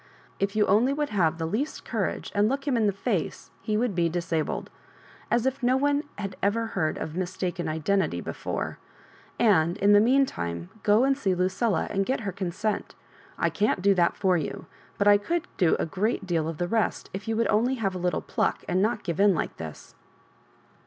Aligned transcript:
K 0.39 0.47
you 0.53 0.65
only 0.65 0.93
would 0.93 1.09
have 1.09 1.37
the 1.37 1.45
least 1.45 1.85
courage, 1.85 2.31
and 2.33 2.49
look 2.49 2.65
him 2.67 2.75
in 2.75 2.87
the 2.87 2.91
iace, 2.91 3.51
he 3.61 3.77
would 3.77 3.93
be 3.93 4.09
disabled. 4.09 4.71
As 5.29 5.45
if 5.45 5.61
no 5.61 5.77
one 5.77 6.05
had 6.17 6.35
ever 6.41 6.65
heard 6.73 6.97
of 6.97 7.15
mistaken 7.15 7.67
identity 7.69 8.19
before! 8.19 8.79
And 9.37 9.77
in 9.77 9.93
the 9.93 9.99
meantime 9.99 10.71
go 10.81 11.03
and 11.03 11.15
see 11.15 11.35
Lucilla, 11.35 11.85
and 11.91 12.03
get 12.03 12.21
her 12.21 12.31
consent 12.31 12.95
I 13.37 13.51
can't 13.51 13.83
do 13.83 13.93
that 13.93 14.15
for 14.17 14.37
you; 14.37 14.65
but 14.97 15.07
I 15.07 15.19
could 15.19 15.47
do 15.57 15.75
a 15.77 15.85
great 15.85 16.25
deal 16.25 16.47
of 16.49 16.57
the 16.57 16.67
rest, 16.67 17.11
if 17.13 17.27
you 17.27 17.35
would 17.37 17.49
only 17.51 17.75
have 17.75 17.93
a 17.93 17.99
little 17.99 18.21
pluck 18.21 18.65
and 18.67 18.81
not 18.81 19.03
give 19.03 19.19
in 19.19 19.35
like 19.35 19.55
this." 19.57 19.93